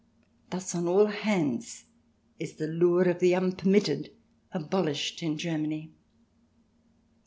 Thus 0.49 0.73
on 0.73 0.87
all 0.87 1.05
hands 1.05 1.85
is 2.39 2.53
the 2.55 2.65
lure 2.65 3.03
of 3.07 3.19
the 3.19 3.35
unpermitted 3.35 4.11
abolished 4.51 5.21
in 5.21 5.37
Germany. 5.37 5.91